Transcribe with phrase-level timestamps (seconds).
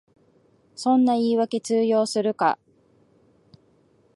[0.73, 2.57] そんな言いわけ通用するか